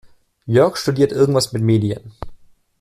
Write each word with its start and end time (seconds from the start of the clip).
Jörg 0.47 0.77
studiert 0.77 1.11
irgendwas 1.11 1.53
mit 1.53 1.61
Medien. 1.61 2.13